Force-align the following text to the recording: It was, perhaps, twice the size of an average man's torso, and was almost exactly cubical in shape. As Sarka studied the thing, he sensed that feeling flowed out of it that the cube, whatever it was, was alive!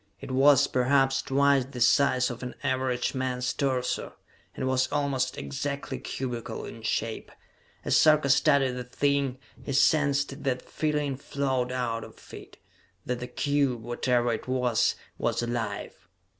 It 0.19 0.31
was, 0.31 0.65
perhaps, 0.65 1.21
twice 1.21 1.63
the 1.65 1.79
size 1.79 2.31
of 2.31 2.41
an 2.41 2.55
average 2.63 3.13
man's 3.13 3.53
torso, 3.53 4.15
and 4.55 4.67
was 4.67 4.91
almost 4.91 5.37
exactly 5.37 5.99
cubical 5.99 6.65
in 6.65 6.81
shape. 6.81 7.31
As 7.85 7.97
Sarka 7.97 8.31
studied 8.31 8.71
the 8.71 8.83
thing, 8.83 9.37
he 9.63 9.73
sensed 9.73 10.43
that 10.43 10.63
feeling 10.67 11.17
flowed 11.17 11.71
out 11.71 12.03
of 12.03 12.33
it 12.33 12.57
that 13.05 13.19
the 13.19 13.27
cube, 13.27 13.83
whatever 13.83 14.33
it 14.33 14.47
was, 14.47 14.95
was 15.19 15.43
alive! 15.43 16.07